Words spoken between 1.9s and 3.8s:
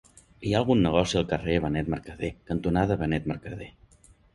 Mercadé cantonada Benet Mercadé?